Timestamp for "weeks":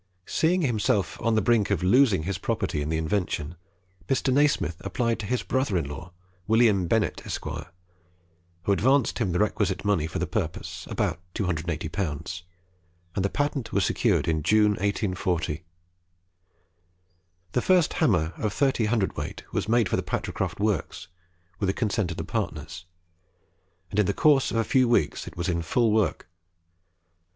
24.89-25.27